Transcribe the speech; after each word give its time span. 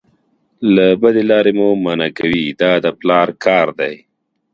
له 0.75 0.85
بدې 1.01 1.23
لارې 1.31 1.51
مو 1.59 1.67
منع 1.85 2.09
کوي 2.17 2.45
دا 2.61 2.71
د 2.83 2.85
پلار 2.99 3.27
کار 3.45 3.67
دی. 3.79 3.95